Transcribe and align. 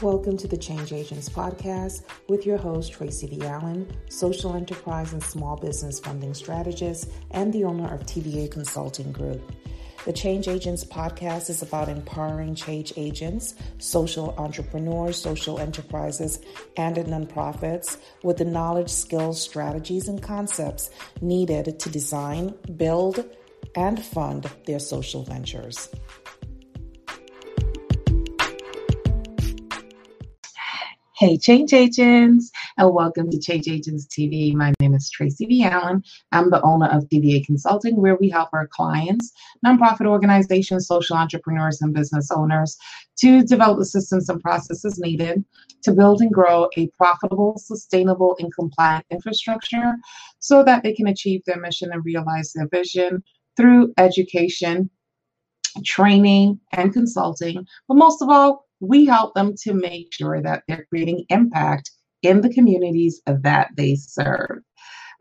Welcome 0.00 0.36
to 0.36 0.46
the 0.46 0.56
Change 0.56 0.92
Agents 0.92 1.28
Podcast 1.28 2.04
with 2.28 2.46
your 2.46 2.56
host, 2.56 2.92
Tracy 2.92 3.26
V. 3.26 3.44
Allen, 3.44 3.92
social 4.08 4.54
enterprise 4.54 5.12
and 5.12 5.20
small 5.20 5.56
business 5.56 5.98
funding 5.98 6.34
strategist 6.34 7.10
and 7.32 7.52
the 7.52 7.64
owner 7.64 7.92
of 7.92 8.06
TVA 8.06 8.48
Consulting 8.48 9.10
Group. 9.10 9.42
The 10.04 10.12
Change 10.12 10.46
Agents 10.46 10.84
Podcast 10.84 11.50
is 11.50 11.62
about 11.62 11.88
empowering 11.88 12.54
change 12.54 12.92
agents, 12.96 13.56
social 13.78 14.36
entrepreneurs, 14.38 15.20
social 15.20 15.58
enterprises, 15.58 16.38
and 16.76 16.94
nonprofits 16.94 17.96
with 18.22 18.36
the 18.36 18.44
knowledge, 18.44 18.90
skills, 18.90 19.42
strategies, 19.42 20.06
and 20.06 20.22
concepts 20.22 20.90
needed 21.20 21.80
to 21.80 21.90
design, 21.90 22.54
build, 22.76 23.28
and 23.74 24.04
fund 24.04 24.48
their 24.64 24.78
social 24.78 25.24
ventures. 25.24 25.88
Hey, 31.18 31.36
change 31.36 31.72
agents, 31.72 32.52
and 32.76 32.94
welcome 32.94 33.28
to 33.28 33.40
Change 33.40 33.66
Agents 33.66 34.06
TV. 34.06 34.54
My 34.54 34.72
name 34.78 34.94
is 34.94 35.10
Tracy 35.10 35.46
V. 35.46 35.64
Allen. 35.64 36.04
I'm 36.30 36.48
the 36.48 36.62
owner 36.62 36.86
of 36.86 37.08
TVA 37.08 37.44
Consulting, 37.44 37.96
where 37.96 38.14
we 38.14 38.28
help 38.28 38.50
our 38.52 38.68
clients, 38.68 39.32
nonprofit 39.66 40.06
organizations, 40.06 40.86
social 40.86 41.16
entrepreneurs, 41.16 41.82
and 41.82 41.92
business 41.92 42.30
owners 42.30 42.76
to 43.16 43.42
develop 43.42 43.80
the 43.80 43.84
systems 43.84 44.28
and 44.28 44.40
processes 44.40 45.00
needed 45.00 45.44
to 45.82 45.90
build 45.90 46.20
and 46.20 46.32
grow 46.32 46.68
a 46.76 46.86
profitable, 46.96 47.58
sustainable, 47.58 48.36
and 48.38 48.54
compliant 48.54 49.04
infrastructure 49.10 49.96
so 50.38 50.62
that 50.62 50.84
they 50.84 50.92
can 50.92 51.08
achieve 51.08 51.42
their 51.46 51.58
mission 51.58 51.90
and 51.92 52.04
realize 52.04 52.52
their 52.52 52.68
vision 52.68 53.24
through 53.56 53.92
education, 53.98 54.88
training, 55.84 56.60
and 56.74 56.92
consulting. 56.92 57.66
But 57.88 57.96
most 57.96 58.22
of 58.22 58.28
all, 58.28 58.67
we 58.80 59.06
help 59.06 59.34
them 59.34 59.54
to 59.62 59.74
make 59.74 60.12
sure 60.12 60.40
that 60.42 60.62
they're 60.68 60.86
creating 60.88 61.24
impact 61.28 61.90
in 62.22 62.40
the 62.40 62.52
communities 62.52 63.20
that 63.26 63.68
they 63.76 63.94
serve. 63.94 64.60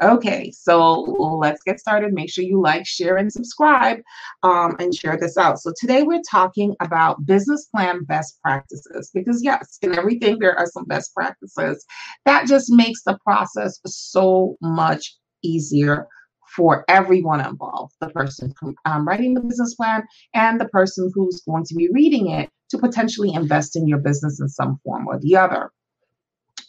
Okay, 0.02 0.52
so 0.52 1.02
let's 1.42 1.64
get 1.64 1.80
started. 1.80 2.14
Make 2.14 2.32
sure 2.32 2.44
you 2.44 2.62
like, 2.62 2.86
share, 2.86 3.18
and 3.18 3.34
subscribe 3.34 3.98
um, 4.44 4.76
and 4.80 4.94
share 4.94 5.18
this 5.18 5.38
out. 5.38 5.60
So, 5.60 5.74
today 5.80 6.04
we're 6.04 6.22
talking 6.30 6.76
about 6.82 7.26
business 7.26 7.66
plan 7.74 8.04
best 8.04 8.40
practices 8.44 9.10
because, 9.12 9.44
yes, 9.44 9.80
in 9.82 9.98
everything, 9.98 10.38
there 10.38 10.56
are 10.56 10.68
some 10.68 10.86
best 10.86 11.16
practices 11.16 11.84
that 12.26 12.46
just 12.46 12.72
makes 12.72 13.02
the 13.04 13.18
process 13.26 13.80
so 13.88 14.56
much 14.62 15.16
easier 15.42 16.08
for 16.56 16.86
everyone 16.88 17.46
involved 17.46 17.94
the 18.00 18.10
person 18.10 18.54
um, 18.86 19.08
writing 19.08 19.34
the 19.34 19.42
business 19.42 19.76
plan 19.76 20.04
and 20.34 20.62
the 20.62 20.68
person 20.70 21.12
who's 21.14 21.42
going 21.42 21.64
to 21.64 21.76
be 21.76 21.90
reading 21.92 22.30
it 22.30 22.50
to 22.70 22.78
potentially 22.78 23.34
invest 23.34 23.76
in 23.76 23.88
your 23.88 24.00
business 24.00 24.40
in 24.40 24.50
some 24.50 24.80
form 24.84 25.08
or 25.08 25.20
the 25.20 25.36
other. 25.36 25.72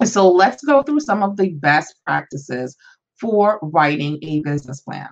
So 0.05 0.29
let's 0.29 0.65
go 0.65 0.83
through 0.83 1.01
some 1.01 1.23
of 1.23 1.37
the 1.37 1.51
best 1.51 1.95
practices 2.07 2.77
for 3.21 3.59
writing 3.63 4.19
a 4.23 4.41
business 4.41 4.81
plan. 4.81 5.09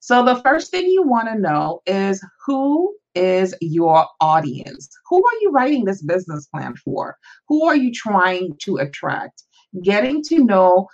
So 0.00 0.24
the 0.24 0.36
first 0.42 0.70
thing 0.70 0.86
you 0.86 1.02
want 1.02 1.28
to 1.28 1.38
know 1.38 1.80
is 1.86 2.24
who 2.46 2.94
is 3.14 3.54
your 3.60 4.06
audience? 4.20 4.88
Who 5.08 5.16
are 5.16 5.38
you 5.40 5.50
writing 5.50 5.84
this 5.84 6.02
business 6.02 6.46
plan 6.46 6.76
for? 6.76 7.16
Who 7.48 7.64
are 7.66 7.76
you 7.76 7.92
trying 7.92 8.56
to 8.62 8.76
attract? 8.76 9.42
Getting 9.82 10.22
to 10.24 10.38
know 10.38 10.86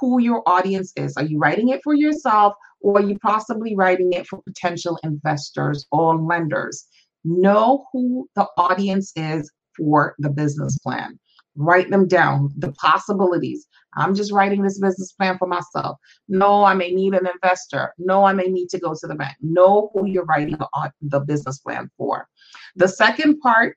who 0.00 0.20
your 0.20 0.42
audience 0.46 0.92
is. 0.96 1.16
Are 1.16 1.24
you 1.24 1.38
writing 1.38 1.68
it 1.68 1.80
for 1.84 1.94
yourself 1.94 2.54
or 2.80 2.98
are 2.98 3.02
you 3.02 3.18
possibly 3.18 3.76
writing 3.76 4.12
it 4.14 4.26
for 4.26 4.40
potential 4.42 4.98
investors 5.02 5.86
or 5.92 6.16
lenders? 6.16 6.86
Know 7.24 7.86
who 7.92 8.28
the 8.34 8.46
audience 8.56 9.12
is 9.16 9.50
for 9.76 10.14
the 10.18 10.30
business 10.30 10.78
plan. 10.78 11.18
Write 11.56 11.90
them 11.90 12.06
down, 12.06 12.50
the 12.56 12.72
possibilities. 12.72 13.66
I'm 13.96 14.14
just 14.14 14.32
writing 14.32 14.62
this 14.62 14.78
business 14.78 15.12
plan 15.12 15.36
for 15.36 15.48
myself. 15.48 15.98
No, 16.28 16.64
I 16.64 16.74
may 16.74 16.92
need 16.92 17.14
an 17.14 17.26
investor. 17.26 17.92
No, 17.98 18.24
I 18.24 18.32
may 18.32 18.44
need 18.44 18.68
to 18.68 18.78
go 18.78 18.94
to 18.94 19.06
the 19.06 19.16
bank. 19.16 19.36
Know 19.40 19.90
who 19.92 20.06
you're 20.06 20.24
writing 20.24 20.56
the, 20.56 20.92
the 21.02 21.20
business 21.20 21.58
plan 21.58 21.90
for. 21.98 22.28
The 22.76 22.88
second 22.88 23.40
part 23.40 23.76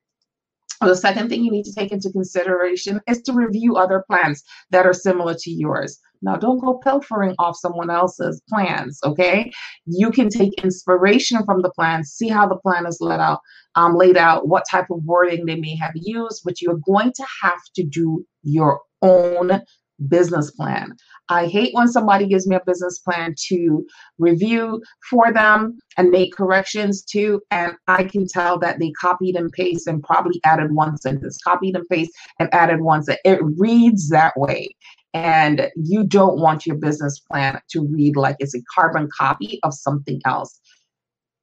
the 0.81 0.95
second 0.95 1.29
thing 1.29 1.43
you 1.43 1.51
need 1.51 1.65
to 1.65 1.73
take 1.73 1.91
into 1.91 2.11
consideration 2.11 2.99
is 3.07 3.21
to 3.23 3.33
review 3.33 3.75
other 3.75 4.03
plans 4.07 4.43
that 4.71 4.85
are 4.85 4.93
similar 4.93 5.35
to 5.35 5.51
yours. 5.51 5.99
Now, 6.21 6.37
don't 6.37 6.59
go 6.59 6.75
pilfering 6.75 7.35
off 7.37 7.57
someone 7.57 7.89
else's 7.89 8.41
plans, 8.47 8.97
okay? 9.03 9.51
You 9.85 10.09
can 10.09 10.29
take 10.29 10.63
inspiration 10.63 11.43
from 11.45 11.61
the 11.61 11.69
plan, 11.69 12.05
see 12.05 12.29
how 12.29 12.47
the 12.47 12.55
plan 12.55 12.85
is 12.85 12.99
laid 13.01 13.19
out, 13.19 13.41
um, 13.75 13.95
laid 13.95 14.15
out, 14.15 14.47
what 14.47 14.63
type 14.69 14.85
of 14.89 15.03
wording 15.03 15.45
they 15.45 15.59
may 15.59 15.75
have 15.75 15.91
used, 15.95 16.41
but 16.45 16.61
you're 16.61 16.79
going 16.85 17.11
to 17.13 17.25
have 17.41 17.59
to 17.75 17.83
do 17.83 18.25
your 18.41 18.79
own 19.01 19.61
business 20.07 20.49
plan. 20.51 20.93
I 21.29 21.47
hate 21.47 21.73
when 21.73 21.87
somebody 21.87 22.27
gives 22.27 22.47
me 22.47 22.55
a 22.55 22.61
business 22.65 22.99
plan 22.99 23.33
to 23.47 23.85
review 24.17 24.81
for 25.09 25.31
them 25.31 25.79
and 25.97 26.09
make 26.09 26.35
corrections 26.35 27.01
to, 27.11 27.41
and 27.49 27.73
I 27.87 28.03
can 28.03 28.27
tell 28.27 28.59
that 28.59 28.79
they 28.79 28.91
copied 28.91 29.35
and 29.35 29.51
pasted 29.51 29.93
and 29.93 30.03
probably 30.03 30.41
added 30.43 30.73
one 30.73 30.97
sentence, 30.97 31.39
copied 31.41 31.75
and 31.75 31.87
pasted 31.89 32.13
and 32.39 32.53
added 32.53 32.81
one 32.81 33.03
sentence. 33.03 33.21
It 33.23 33.39
reads 33.57 34.09
that 34.09 34.33
way. 34.35 34.75
And 35.13 35.69
you 35.75 36.03
don't 36.03 36.39
want 36.39 36.65
your 36.65 36.75
business 36.75 37.19
plan 37.19 37.61
to 37.69 37.81
read 37.81 38.15
like 38.17 38.35
it's 38.39 38.55
a 38.55 38.63
carbon 38.73 39.07
copy 39.15 39.59
of 39.63 39.73
something 39.73 40.19
else. 40.25 40.59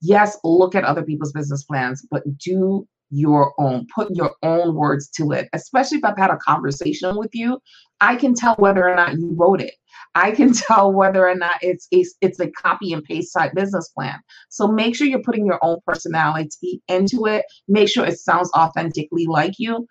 Yes, 0.02 0.36
look 0.42 0.74
at 0.74 0.84
other 0.84 1.04
people's 1.04 1.32
business 1.32 1.62
plans, 1.62 2.04
but 2.10 2.22
do 2.38 2.86
your 3.10 3.52
own, 3.58 3.86
put 3.94 4.14
your 4.14 4.32
own 4.42 4.74
words 4.74 5.08
to 5.08 5.32
it. 5.32 5.48
Especially 5.52 5.98
if 5.98 6.04
I've 6.04 6.18
had 6.18 6.30
a 6.30 6.36
conversation 6.38 7.16
with 7.16 7.30
you, 7.34 7.58
I 8.00 8.16
can 8.16 8.34
tell 8.34 8.54
whether 8.56 8.88
or 8.88 8.94
not 8.94 9.14
you 9.14 9.34
wrote 9.36 9.60
it. 9.60 9.74
I 10.14 10.30
can 10.30 10.52
tell 10.54 10.92
whether 10.92 11.28
or 11.28 11.34
not 11.34 11.56
it's 11.60 11.88
a, 11.92 12.04
it's 12.20 12.40
a 12.40 12.50
copy 12.50 12.92
and 12.92 13.04
paste 13.04 13.32
type 13.34 13.52
business 13.54 13.88
plan. 13.90 14.18
So 14.48 14.68
make 14.68 14.94
sure 14.94 15.06
you're 15.06 15.22
putting 15.22 15.46
your 15.46 15.58
own 15.62 15.78
personality 15.86 16.82
into 16.88 17.26
it. 17.26 17.44
Make 17.68 17.88
sure 17.88 18.06
it 18.06 18.18
sounds 18.18 18.50
authentically 18.54 19.26
like 19.26 19.54
you 19.58 19.86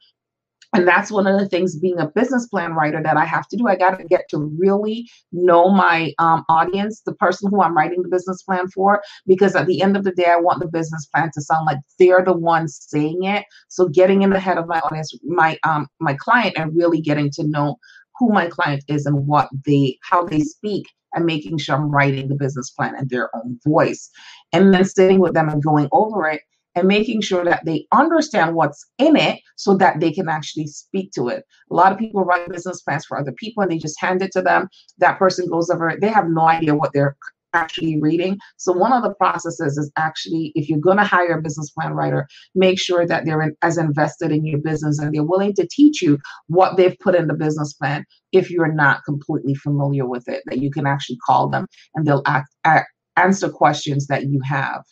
and 0.74 0.88
that's 0.88 1.12
one 1.12 1.26
of 1.26 1.40
the 1.40 1.48
things 1.48 1.78
being 1.78 2.00
a 2.00 2.08
business 2.08 2.48
plan 2.48 2.74
writer 2.74 3.02
that 3.02 3.18
I 3.18 3.26
have 3.26 3.48
to 3.48 3.58
do. 3.58 3.68
I 3.68 3.76
got 3.76 3.98
to 3.98 4.04
get 4.04 4.26
to 4.30 4.38
really 4.58 5.10
know 5.32 5.70
my 5.70 6.14
um, 6.20 6.44
audience, 6.48 7.02
the 7.06 7.16
person 7.16 7.50
who 7.50 7.62
I'm 7.62 7.76
writing 7.76 8.04
the 8.04 8.10
business 8.10 8.44
plan 8.44 8.68
for, 8.68 9.02
because 9.26 9.56
at 9.56 9.66
the 9.66 9.82
end 9.82 9.98
of 9.98 10.04
the 10.04 10.12
day, 10.12 10.28
I 10.28 10.38
want 10.38 10.60
the 10.60 10.68
business 10.68 11.08
plan 11.08 11.32
to 11.34 11.42
sound 11.42 11.66
like 11.66 11.80
they're 11.98 12.24
the 12.24 12.34
ones 12.34 12.86
saying 12.88 13.24
it. 13.24 13.46
So 13.68 13.88
getting 13.88 14.22
in 14.22 14.30
the 14.30 14.40
head 14.40 14.58
of 14.58 14.68
my 14.68 14.80
audience, 14.80 15.18
my 15.24 15.58
um, 15.64 15.88
my 16.00 16.14
client, 16.14 16.56
and 16.58 16.76
really 16.76 17.02
getting 17.02 17.32
to 17.32 17.44
know 17.48 17.78
who 18.20 18.32
my 18.32 18.48
client 18.48 18.84
is 18.88 19.06
and 19.06 19.26
what 19.26 19.50
they 19.66 19.98
how 20.04 20.24
they 20.24 20.42
speak 20.42 20.86
and 21.14 21.26
making 21.26 21.58
sure 21.58 21.76
I'm 21.76 21.90
writing 21.90 22.28
the 22.28 22.36
business 22.36 22.70
plan 22.70 22.96
in 22.96 23.08
their 23.08 23.36
own 23.36 23.60
voice. 23.66 24.10
And 24.54 24.74
then 24.74 24.86
sitting 24.86 25.20
with 25.20 25.34
them 25.34 25.50
and 25.50 25.64
going 25.64 25.88
over 25.92 26.28
it 26.28 26.42
and 26.76 26.88
making 26.88 27.22
sure 27.22 27.44
that 27.44 27.66
they 27.66 27.86
understand 27.92 28.56
what's 28.56 28.86
in 28.98 29.16
it 29.16 29.40
so 29.56 29.76
that 29.78 30.00
they 30.00 30.12
can 30.12 30.30
actually 30.30 30.68
speak 30.68 31.12
to 31.12 31.28
it. 31.28 31.44
A 31.72 31.74
lot 31.74 31.92
of 31.92 31.98
people 31.98 32.24
write 32.24 32.50
business 32.50 32.82
plans 32.82 33.06
for 33.06 33.18
other 33.18 33.34
people 33.34 33.64
and 33.64 33.72
they 33.72 33.78
just 33.78 34.00
hand 34.00 34.22
it 34.22 34.32
to 34.34 34.42
them. 34.42 34.68
That 35.00 35.20
person 35.20 35.48
goes 35.50 35.70
over 35.70 35.90
it. 35.90 36.02
They 36.02 36.10
have 36.10 36.30
no 36.30 36.48
idea 36.48 36.76
what 36.76 36.92
they're 36.94 37.16
actually 37.54 38.00
reading. 38.00 38.38
So 38.58 38.72
one 38.72 38.94
of 38.94 39.04
the 39.04 39.14
processes 39.16 39.78
is 39.78 39.92
actually 39.98 40.52
if 40.56 40.70
you're 40.70 40.80
going 40.80 40.98
to 40.98 41.04
hire 41.04 41.40
a 41.40 41.42
business 41.42 41.72
plan 41.72 41.94
writer, 41.94 42.28
make 42.54 42.80
sure 42.80 43.08
that 43.08 43.26
they're 43.26 43.42
in, 43.42 43.56
as 43.62 43.78
invested 43.78 44.32
in 44.32 44.46
your 44.46 44.60
business 44.60 45.00
and 45.00 45.14
they're 45.14 45.24
willing 45.24 45.54
to 45.56 45.68
teach 45.70 46.02
you 46.02 46.20
what 46.48 46.78
they've 46.78 46.98
put 47.00 47.16
in 47.16 47.28
the 47.28 47.34
business 47.34 47.74
plan 47.74 48.06
if 48.32 48.52
you're 48.52 48.72
not 48.72 49.04
completely 49.04 49.56
familiar 49.56 50.06
with 50.06 50.28
it 50.28 50.44
that 50.46 50.60
you 50.60 50.70
can 50.70 50.86
actually 50.86 51.18
call 51.26 51.50
them 51.50 51.66
and 51.96 52.06
they'll 52.06 52.22
act, 52.28 52.50
act 52.64 52.88
answer 53.18 53.50
questions 53.50 54.08
that 54.08 54.30
you 54.30 54.40
have. 54.44 54.84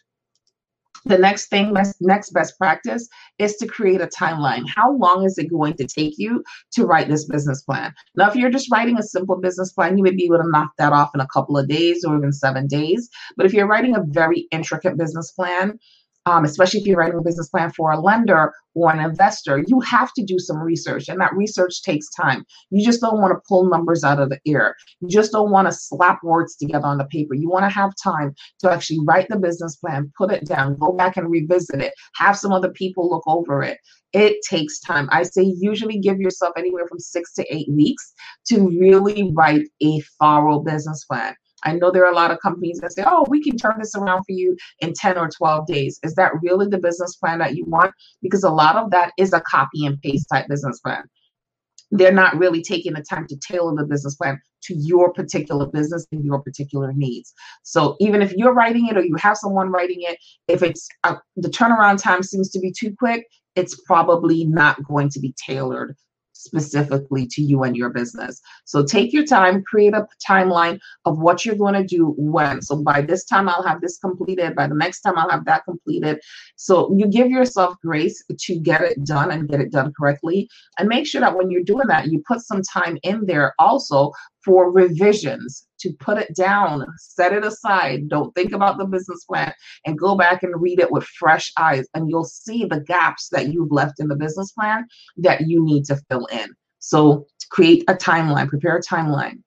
The 1.07 1.18
next 1.18 1.47
thing, 1.47 1.73
next 2.02 2.31
best 2.31 2.58
practice 2.58 3.08
is 3.40 3.55
to 3.58 3.67
create 3.67 4.02
a 4.02 4.08
timeline. 4.08 4.66
How 4.67 4.91
long 4.97 5.23
is 5.23 5.37
it 5.37 5.49
going 5.49 5.76
to 5.76 5.87
take 5.87 6.16
you 6.17 6.43
to 6.73 6.85
write 6.85 7.08
this 7.08 7.26
business 7.26 7.61
plan? 7.61 7.93
Now, 8.16 8.29
if 8.29 8.35
you're 8.35 8.49
just 8.49 8.70
writing 8.70 8.97
a 8.97 9.03
simple 9.03 9.40
business 9.40 9.72
plan, 9.72 9.97
you 9.97 10.03
would 10.03 10.17
be 10.17 10.26
able 10.26 10.40
to 10.40 10.49
knock 10.49 10.72
that 10.78 10.91
off 10.91 11.11
in 11.16 11.22
a 11.22 11.28
couple 11.28 11.58
of 11.58 11.70
days 11.70 12.03
or 12.03 12.17
even 12.17 12.34
seven 12.34 12.67
days. 12.67 13.09
But 13.37 13.46
if 13.46 13.53
you're 13.53 13.67
writing 13.67 13.96
a 13.96 14.03
very 14.05 14.47
intricate 14.52 14.97
business 14.97 15.31
plan, 15.31 15.79
um, 16.28 16.44
especially 16.44 16.82
if 16.82 16.85
you're 16.85 16.97
writing 16.97 17.18
a 17.18 17.24
business 17.24 17.47
plan 17.47 17.72
for 17.72 17.90
a 17.91 18.00
lender 18.00 18.52
or 18.76 18.91
an 18.91 19.00
investor, 19.00 19.64
you 19.66 19.79
have 19.79 20.12
to 20.14 20.24
do 20.26 20.38
some 20.40 20.58
research, 20.58 21.08
and 21.08 21.22
that 21.22 21.34
research 21.34 21.82
takes 21.84 22.09
time. 22.09 22.44
You 22.70 22.85
just 22.85 23.00
don't 23.00 23.22
want 23.22 23.32
to 23.32 23.41
pull 23.47 23.70
numbers 23.70 24.03
out 24.03 24.20
of 24.20 24.29
the 24.29 24.40
air. 24.46 24.76
You 25.00 25.08
just 25.08 25.32
don't 25.32 25.52
want 25.52 25.70
to 25.70 25.74
slap 25.74 26.22
words 26.24 26.58
together 26.58 26.85
on 26.85 26.97
the 26.97 27.06
paper. 27.06 27.34
You 27.34 27.50
want 27.50 27.64
to 27.64 27.70
have 27.70 27.94
time 28.03 28.35
to 28.59 28.70
actually 28.70 29.00
write 29.08 29.29
the 29.29 29.40
business 29.40 29.78
plan, 29.78 30.12
put 30.18 30.32
it 30.34 30.46
down, 30.46 30.76
go 30.76 30.91
back 30.91 31.16
and 31.16 31.32
revisit 31.32 31.82
it, 31.82 31.94
have 32.16 32.38
some 32.38 32.52
other 32.52 32.72
people 32.72 33.09
look 33.09 33.24
over 33.26 33.64
it. 33.64 33.78
It 34.12 34.38
takes 34.50 34.79
time. 34.79 35.08
I 35.12 35.24
say 35.24 35.44
usually 35.44 36.00
give 36.00 36.20
yourself 36.20 36.53
anywhere 36.58 36.88
from 36.88 37.00
six 37.00 37.34
to 37.35 37.56
eight 37.56 37.70
weeks 37.72 38.14
to 38.47 38.68
really 38.68 39.32
write 39.34 39.66
a 39.82 40.02
thorough 40.20 40.59
business 40.59 41.06
plan. 41.06 41.35
I 41.63 41.73
know 41.73 41.91
there 41.91 42.05
are 42.05 42.11
a 42.11 42.15
lot 42.15 42.31
of 42.31 42.39
companies 42.39 42.79
that 42.79 42.93
say, 42.93 43.03
oh, 43.05 43.25
we 43.29 43.43
can 43.43 43.57
turn 43.57 43.75
this 43.79 43.95
around 43.95 44.23
for 44.23 44.31
you 44.33 44.55
in 44.79 44.93
10 44.93 45.17
or 45.17 45.29
12 45.29 45.67
days. 45.67 45.99
Is 46.03 46.15
that 46.15 46.31
really 46.41 46.67
the 46.67 46.77
business 46.77 47.15
plan 47.15 47.39
that 47.39 47.55
you 47.55 47.65
want? 47.65 47.93
Because 48.21 48.43
a 48.43 48.49
lot 48.49 48.75
of 48.75 48.91
that 48.91 49.13
is 49.17 49.33
a 49.33 49.41
copy 49.41 49.85
and 49.85 50.01
paste 50.01 50.27
type 50.31 50.47
business 50.47 50.79
plan 50.79 51.03
they're 51.91 52.11
not 52.11 52.37
really 52.37 52.61
taking 52.61 52.93
the 52.93 53.01
time 53.01 53.27
to 53.27 53.37
tailor 53.37 53.75
the 53.75 53.85
business 53.85 54.15
plan 54.15 54.39
to 54.63 54.75
your 54.75 55.13
particular 55.13 55.65
business 55.65 56.05
and 56.11 56.23
your 56.25 56.41
particular 56.41 56.91
needs. 56.93 57.33
So 57.63 57.95
even 57.99 58.21
if 58.21 58.33
you're 58.33 58.53
writing 58.53 58.87
it 58.87 58.97
or 58.97 59.03
you 59.03 59.15
have 59.15 59.37
someone 59.37 59.71
writing 59.71 59.99
it, 60.01 60.17
if 60.47 60.61
it's 60.61 60.87
uh, 61.03 61.15
the 61.35 61.49
turnaround 61.49 62.01
time 62.01 62.23
seems 62.23 62.49
to 62.51 62.59
be 62.59 62.73
too 62.77 62.93
quick, 62.97 63.25
it's 63.55 63.79
probably 63.85 64.45
not 64.45 64.83
going 64.83 65.09
to 65.09 65.19
be 65.19 65.33
tailored 65.45 65.95
specifically 66.37 67.28
to 67.28 67.41
you 67.41 67.63
and 67.63 67.75
your 67.75 67.89
business. 67.89 68.41
So 68.66 68.84
take 68.84 69.13
your 69.13 69.25
time, 69.25 69.63
create 69.63 69.93
a 69.93 70.07
timeline 70.28 70.79
of 71.05 71.19
what 71.19 71.45
you're 71.45 71.55
going 71.55 71.73
to 71.73 71.84
do 71.84 72.13
when. 72.17 72.61
So 72.61 72.81
by 72.81 73.01
this 73.01 73.25
time, 73.25 73.49
I'll 73.49 73.63
have 73.63 73.81
this 73.81 73.97
completed. 73.97 74.55
By 74.55 74.67
the 74.67 74.75
next 74.75 75.01
time, 75.01 75.17
I'll 75.17 75.29
have 75.29 75.45
that 75.45 75.66
completed. 75.66 76.19
So 76.55 76.93
you 76.97 77.07
give 77.07 77.29
yourself 77.29 77.75
grace 77.84 78.23
to 78.39 78.59
get 78.59 78.81
it 78.81 79.03
done 79.03 79.31
and 79.31 79.47
get 79.47 79.61
it 79.61 79.72
done 79.72 79.93
correctly. 79.97 80.49
And 80.79 80.87
make 80.87 81.07
sure 81.07 81.22
that 81.22 81.35
when 81.35 81.51
you're 81.51 81.63
doing 81.63 81.87
that, 81.87 82.07
you 82.07 82.23
put 82.28 82.41
some 82.41 82.61
time 82.61 82.97
in 83.03 83.25
there 83.25 83.53
also 83.59 84.11
for 84.43 84.72
revisions 84.72 85.66
to 85.79 85.94
put 86.00 86.18
it 86.18 86.35
down, 86.35 86.85
set 86.97 87.34
it 87.34 87.46
aside. 87.46 88.09
Don't 88.09 88.34
think 88.35 88.53
about 88.53 88.78
the 88.78 88.85
business 88.85 89.24
plan 89.26 89.53
and 89.85 89.97
go 89.97 90.16
back 90.16 90.44
and 90.44 90.62
read 90.62 90.79
it 90.79 90.91
with 90.91 91.03
fresh 91.03 91.52
eyes. 91.58 91.88
And 91.94 92.09
you'll 92.09 92.24
see 92.24 92.66
the 92.66 92.82
gaps 92.82 93.29
that 93.29 93.52
you've 93.53 93.72
left 93.72 94.00
in 94.00 94.08
the 94.08 94.16
business 94.16 94.52
plan 94.52 94.85
that 95.18 95.47
you 95.47 95.64
need 95.64 95.85
to 95.85 95.97
fill 96.09 96.26
in. 96.28 96.53
So 96.79 97.26
create 97.50 97.84
a 97.88 97.94
timeline, 97.94 98.47
prepare 98.47 98.78
a 98.78 98.82
timeline. 98.82 99.41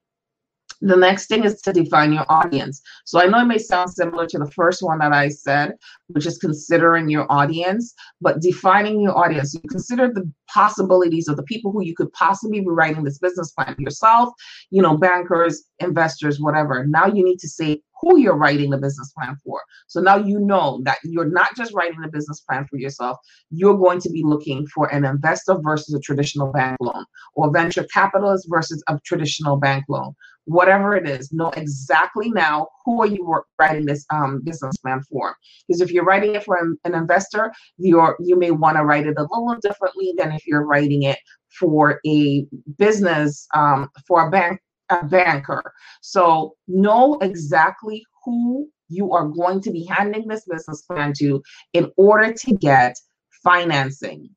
The 0.80 0.96
next 0.96 1.26
thing 1.26 1.44
is 1.44 1.60
to 1.62 1.72
define 1.72 2.12
your 2.12 2.24
audience. 2.28 2.80
So 3.04 3.20
I 3.20 3.26
know 3.26 3.40
it 3.40 3.44
may 3.44 3.58
sound 3.58 3.90
similar 3.90 4.26
to 4.26 4.38
the 4.38 4.50
first 4.50 4.82
one 4.82 4.98
that 5.00 5.12
I 5.12 5.28
said, 5.28 5.74
which 6.08 6.26
is 6.26 6.38
considering 6.38 7.10
your 7.10 7.30
audience, 7.30 7.94
but 8.20 8.40
defining 8.40 9.00
your 9.00 9.16
audience. 9.16 9.54
You 9.54 9.60
consider 9.68 10.08
the 10.08 10.30
possibilities 10.48 11.28
of 11.28 11.36
the 11.36 11.42
people 11.42 11.70
who 11.70 11.82
you 11.82 11.94
could 11.94 12.12
possibly 12.12 12.60
be 12.60 12.66
writing 12.68 13.04
this 13.04 13.18
business 13.18 13.52
plan 13.52 13.76
yourself, 13.78 14.30
you 14.70 14.80
know, 14.80 14.96
bankers, 14.96 15.64
investors, 15.80 16.40
whatever. 16.40 16.86
Now 16.86 17.06
you 17.06 17.24
need 17.24 17.38
to 17.40 17.48
say 17.48 17.82
who 18.00 18.18
you're 18.18 18.36
writing 18.36 18.70
the 18.70 18.78
business 18.78 19.12
plan 19.12 19.36
for. 19.44 19.60
So 19.86 20.00
now 20.00 20.16
you 20.16 20.40
know 20.40 20.80
that 20.84 20.98
you're 21.04 21.28
not 21.28 21.54
just 21.56 21.74
writing 21.74 22.00
the 22.00 22.08
business 22.08 22.40
plan 22.40 22.66
for 22.68 22.78
yourself, 22.78 23.18
you're 23.50 23.76
going 23.76 24.00
to 24.00 24.10
be 24.10 24.22
looking 24.24 24.66
for 24.68 24.86
an 24.92 25.04
investor 25.04 25.56
versus 25.60 25.94
a 25.94 26.00
traditional 26.00 26.50
bank 26.52 26.78
loan 26.80 27.04
or 27.34 27.50
venture 27.52 27.84
capitalist 27.92 28.46
versus 28.48 28.82
a 28.88 28.98
traditional 29.04 29.56
bank 29.56 29.84
loan. 29.88 30.14
Whatever 30.50 30.96
it 30.96 31.08
is, 31.08 31.32
know 31.32 31.50
exactly 31.50 32.28
now 32.30 32.66
who 32.84 33.02
are 33.02 33.06
you 33.06 33.22
writing 33.58 33.86
this 33.86 34.04
um, 34.10 34.40
business 34.42 34.76
plan 34.78 35.00
for. 35.08 35.36
Because 35.66 35.80
if 35.80 35.92
you're 35.92 36.04
writing 36.04 36.34
it 36.34 36.44
for 36.44 36.56
an, 36.56 36.76
an 36.84 36.94
investor, 36.94 37.52
you're 37.78 38.16
you 38.18 38.36
may 38.36 38.50
want 38.50 38.76
to 38.76 38.84
write 38.84 39.06
it 39.06 39.16
a 39.16 39.22
little 39.22 39.56
differently 39.62 40.12
than 40.16 40.32
if 40.32 40.46
you're 40.48 40.66
writing 40.66 41.04
it 41.04 41.18
for 41.58 42.00
a 42.04 42.46
business 42.78 43.46
um, 43.54 43.88
for 44.08 44.26
a 44.26 44.30
bank 44.30 44.60
a 44.90 45.04
banker. 45.04 45.72
So 46.00 46.54
know 46.66 47.16
exactly 47.22 48.04
who 48.24 48.68
you 48.88 49.12
are 49.12 49.28
going 49.28 49.60
to 49.62 49.70
be 49.70 49.84
handing 49.84 50.26
this 50.26 50.44
business 50.50 50.82
plan 50.82 51.12
to 51.18 51.40
in 51.74 51.92
order 51.96 52.32
to 52.32 52.54
get 52.54 52.96
financing. 53.44 54.30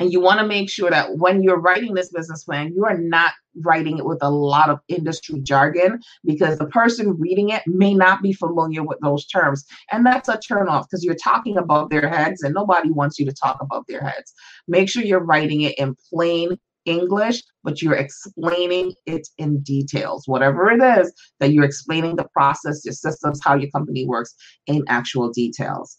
And 0.00 0.12
you 0.12 0.20
want 0.20 0.40
to 0.40 0.46
make 0.46 0.70
sure 0.70 0.90
that 0.90 1.16
when 1.16 1.42
you're 1.42 1.60
writing 1.60 1.94
this 1.94 2.10
business 2.10 2.44
plan, 2.44 2.72
you 2.74 2.84
are 2.84 2.98
not 2.98 3.32
writing 3.62 3.98
it 3.98 4.04
with 4.04 4.18
a 4.22 4.30
lot 4.30 4.70
of 4.70 4.80
industry 4.88 5.40
jargon 5.40 6.00
because 6.24 6.58
the 6.58 6.66
person 6.66 7.18
reading 7.18 7.50
it 7.50 7.62
may 7.66 7.94
not 7.94 8.22
be 8.22 8.32
familiar 8.32 8.82
with 8.82 8.98
those 9.02 9.26
terms. 9.26 9.64
And 9.90 10.04
that's 10.04 10.28
a 10.28 10.38
turnoff 10.38 10.84
because 10.84 11.04
you're 11.04 11.14
talking 11.14 11.56
above 11.56 11.90
their 11.90 12.08
heads 12.08 12.42
and 12.42 12.54
nobody 12.54 12.90
wants 12.90 13.18
you 13.18 13.26
to 13.26 13.32
talk 13.32 13.58
above 13.60 13.84
their 13.88 14.00
heads. 14.02 14.32
Make 14.66 14.88
sure 14.88 15.02
you're 15.02 15.20
writing 15.20 15.62
it 15.62 15.78
in 15.78 15.96
plain 16.10 16.58
English, 16.84 17.42
but 17.64 17.82
you're 17.82 17.94
explaining 17.94 18.94
it 19.06 19.28
in 19.38 19.60
details, 19.60 20.26
whatever 20.26 20.70
it 20.70 20.82
is 21.00 21.12
that 21.38 21.52
you're 21.52 21.64
explaining 21.64 22.16
the 22.16 22.26
process, 22.32 22.84
your 22.84 22.94
systems, 22.94 23.40
how 23.44 23.54
your 23.54 23.70
company 23.70 24.06
works 24.06 24.34
in 24.66 24.84
actual 24.88 25.30
details. 25.30 25.98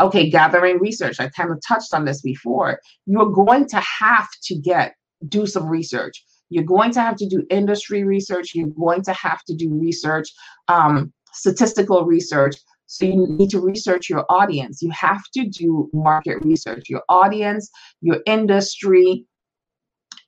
Okay, 0.00 0.30
gathering 0.30 0.78
research. 0.78 1.20
I 1.20 1.28
kind 1.28 1.50
of 1.50 1.58
touched 1.66 1.92
on 1.92 2.04
this 2.04 2.22
before. 2.22 2.80
You're 3.06 3.30
going 3.30 3.66
to 3.68 3.80
have 3.80 4.28
to 4.44 4.54
get 4.56 4.94
do 5.28 5.46
some 5.46 5.66
research. 5.66 6.24
You're 6.50 6.64
going 6.64 6.92
to 6.92 7.00
have 7.00 7.16
to 7.16 7.26
do 7.26 7.44
industry 7.50 8.04
research. 8.04 8.52
You're 8.54 8.68
going 8.68 9.02
to 9.02 9.12
have 9.12 9.42
to 9.44 9.54
do 9.54 9.72
research, 9.74 10.28
um, 10.68 11.12
statistical 11.32 12.04
research. 12.04 12.56
So 12.86 13.04
you 13.04 13.26
need 13.28 13.50
to 13.50 13.60
research 13.60 14.08
your 14.08 14.24
audience. 14.30 14.80
You 14.80 14.90
have 14.92 15.22
to 15.34 15.46
do 15.48 15.90
market 15.92 16.44
research, 16.44 16.84
your 16.88 17.02
audience, 17.08 17.68
your 18.00 18.20
industry, 18.26 19.26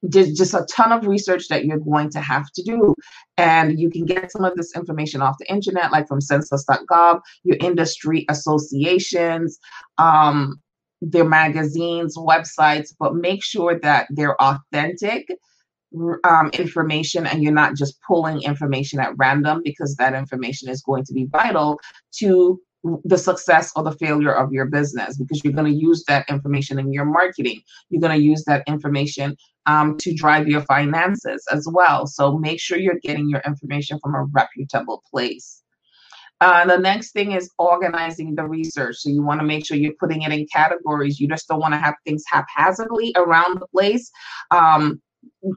there's 0.03 0.33
just 0.33 0.55
a 0.55 0.67
ton 0.71 0.93
of 0.93 1.07
research 1.07 1.49
that 1.49 1.65
you're 1.65 1.79
going 1.79 2.11
to 2.11 2.21
have 2.21 2.51
to 2.55 2.63
do. 2.63 2.95
And 3.37 3.79
you 3.79 3.91
can 3.91 4.05
get 4.05 4.31
some 4.31 4.45
of 4.45 4.55
this 4.57 4.75
information 4.77 5.23
off 5.23 5.37
the 5.39 5.51
internet, 5.51 5.93
like 5.93 6.07
from 6.07 6.21
census.gov, 6.21 7.21
your 7.45 7.57
industry 7.61 8.25
associations, 8.29 9.59
um, 9.99 10.61
their 11.01 11.25
magazines, 11.25 12.17
websites, 12.17 12.95
but 12.99 13.15
make 13.15 13.43
sure 13.43 13.79
that 13.81 14.09
they're 14.11 14.41
authentic 14.41 15.27
um, 16.25 16.51
information 16.53 17.27
and 17.27 17.43
you're 17.43 17.53
not 17.53 17.75
just 17.75 18.01
pulling 18.03 18.43
information 18.43 19.01
at 19.01 19.17
random 19.17 19.63
because 19.65 19.97
that 19.97 20.15
information 20.15 20.69
is 20.69 20.83
going 20.83 21.05
to 21.05 21.13
be 21.13 21.27
vital 21.27 21.81
to 22.13 22.61
the 23.05 23.19
success 23.19 23.73
or 23.75 23.83
the 23.83 23.93
failure 23.93 24.33
of 24.33 24.53
your 24.53 24.67
business 24.67 25.17
because 25.17 25.43
you're 25.43 25.53
going 25.53 25.71
to 25.71 25.79
use 25.79 26.05
that 26.07 26.29
information 26.29 26.79
in 26.79 26.93
your 26.93 27.05
marketing. 27.05 27.61
You're 27.91 28.01
going 28.01 28.17
to 28.17 28.25
use 28.25 28.45
that 28.45 28.63
information 28.69 29.37
um, 29.67 29.97
to 29.99 30.15
drive 30.15 30.47
your 30.47 30.63
finances 30.63 31.45
as 31.51 31.67
well. 31.71 32.07
So 32.07 32.39
make 32.39 32.61
sure 32.61 32.79
you're 32.79 33.01
getting 33.03 33.29
your 33.29 33.43
information 33.45 33.99
from 34.01 34.15
a 34.15 34.25
reputable 34.25 35.03
place. 35.11 35.63
Uh, 36.41 36.65
the 36.67 36.79
next 36.79 37.11
thing 37.11 37.33
is 37.33 37.51
organizing 37.59 38.37
the 38.37 38.45
research. 38.45 38.97
So 38.99 39.09
you 39.09 39.25
want 39.25 39.41
to 39.41 39.47
make 39.47 39.67
sure 39.67 39.77
you're 39.77 39.93
putting 39.99 40.23
it 40.23 40.33
in 40.33 40.47
categories. 40.47 41.19
You 41.19 41.27
just 41.27 41.49
don't 41.49 41.59
want 41.59 41.75
to 41.75 41.79
have 41.79 41.95
things 42.07 42.23
haphazardly 42.29 43.13
around 43.17 43.61
the 43.61 43.67
place. 43.67 44.09
Um, 44.53 45.03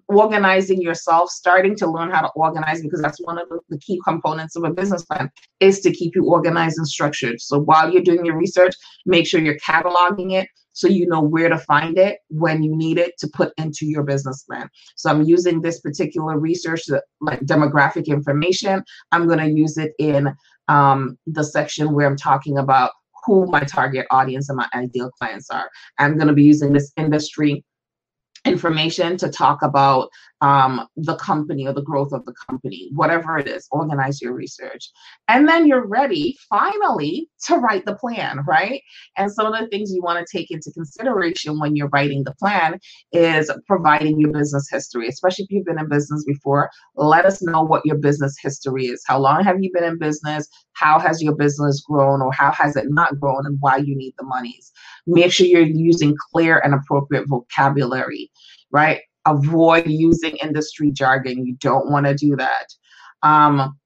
organizing 0.08 0.82
yourself, 0.82 1.30
starting 1.30 1.76
to 1.78 1.88
learn 1.88 2.12
how 2.12 2.22
to 2.22 2.30
organize, 2.36 2.82
because 2.82 3.02
that's 3.02 3.20
one 3.22 3.38
of 3.38 3.48
the, 3.70 3.78
key 3.80 4.00
components 4.06 4.56
of 4.56 4.64
a 4.64 4.70
business 4.70 5.04
plan, 5.06 5.30
is 5.60 5.80
to 5.82 5.92
keep 5.92 6.16
you 6.16 6.26
organized 6.26 6.78
and 6.78 6.88
structured. 6.88 7.42
So 7.42 7.60
while 7.60 7.92
you're 7.92 8.04
doing 8.04 8.26
your 8.26 8.38
research, 8.38 8.76
make 9.06 9.28
sure 9.28 9.42
you're 9.42 9.58
cataloging 9.58 10.34
it 10.34 10.48
so 10.74 10.88
you 10.88 11.06
know 11.08 11.22
where 11.22 11.50
to 11.50 11.58
find 11.58 11.98
it 11.98 12.20
when 12.30 12.64
you 12.64 12.76
need 12.76 12.98
it 12.98 13.18
to 13.20 13.28
put 13.28 13.52
into 13.58 13.86
your 13.86 14.04
business 14.04 14.44
plan. 14.44 14.70
So 14.96 15.10
I'm 15.10 15.24
using 15.24 15.62
this 15.62 15.82
particular 15.82 16.40
research, 16.40 16.84
like 17.20 17.42
demographic 17.42 18.08
information. 18.08 18.84
I'm 19.12 19.28
going 19.28 19.40
to 19.40 19.50
use 19.50 19.78
it 19.78 19.94
in 20.00 20.34
um, 20.68 21.18
the 21.28 21.44
section 21.44 21.94
where 21.94 22.08
I'm 22.08 22.18
talking 22.18 22.58
about 22.58 22.92
who 23.26 23.46
my 23.48 23.62
target 23.62 24.08
audience 24.10 24.50
and 24.50 24.58
my 24.58 24.68
ideal 24.74 25.12
clients 25.20 25.50
are. 25.50 25.70
I'm 26.00 26.16
going 26.16 26.28
to 26.28 26.34
be 26.34 26.44
using 26.44 26.74
this 26.74 26.92
industry 26.98 27.64
information 28.46 29.18
to 29.18 29.30
talk 29.30 29.62
about 29.62 30.10
um, 30.42 30.88
the 30.96 31.16
company 31.16 31.68
or 31.68 31.74
the 31.74 31.84
growth 31.84 32.12
of 32.12 32.26
the 32.26 32.34
company, 32.48 32.90
whatever 32.94 33.38
it 33.38 33.48
is, 33.48 33.68
organize 33.72 34.22
your 34.22 34.34
research. 34.34 34.90
And 35.28 35.48
then 35.48 35.68
you're 35.68 35.86
ready 35.86 36.36
finally 36.50 37.30
to 37.46 37.58
write 37.58 37.86
the 37.86 37.96
plan, 37.96 38.40
right? 38.48 38.82
And 39.18 39.32
some 39.32 39.46
of 39.46 39.60
the 39.60 39.68
things 39.68 39.94
you 39.94 40.02
want 40.02 40.26
to 40.26 40.38
take 40.38 40.50
into 40.50 40.72
consideration 40.72 41.60
when 41.60 41.76
you're 41.76 41.90
writing 41.90 42.24
the 42.24 42.34
plan 42.34 42.80
is 43.12 43.52
providing 43.68 44.20
your 44.20 44.32
business 44.32 44.68
history, 44.72 45.08
especially 45.08 45.46
if 45.46 45.52
you've 45.52 45.66
been 45.66 45.80
in 45.80 45.88
business 45.90 46.24
before. 46.26 46.70
Let 46.96 47.26
us 47.26 47.42
know 47.42 47.62
what 47.62 47.86
your 47.86 47.98
business 47.98 48.36
history 48.42 48.88
is. 48.88 49.04
How 49.06 49.20
long 49.20 49.44
have 49.44 49.62
you 49.62 49.72
been 49.74 49.84
in 49.84 50.00
business? 50.00 50.48
How 50.74 51.00
has 51.00 51.22
your 51.22 51.36
business 51.36 51.82
grown 51.82 52.22
or 52.22 52.34
how 52.34 52.52
has 52.52 52.76
it 52.76 52.86
not 52.90 53.20
grown 53.20 53.46
and 53.46 53.58
why 53.60 53.78
you 53.78 53.96
need 53.96 54.14
the 54.18 54.26
monies? 54.26 54.72
Make 55.06 55.32
sure 55.32 55.46
you're 55.46 55.62
using 55.62 56.16
clear 56.32 56.60
and 56.60 56.74
appropriate 56.74 57.28
vocabulary, 57.28 58.32
right? 58.72 59.02
Avoid 59.26 59.88
using 59.88 60.38
industry 60.38 60.92
jargon. 60.92 61.46
You 61.46 61.56
don't 61.60 61.90
want 61.90 62.06
to 62.06 62.16
do 62.16 62.36
that. 62.36 62.68
Um, 63.24 63.78